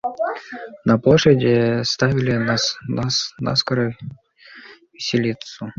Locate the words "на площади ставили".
0.83-2.33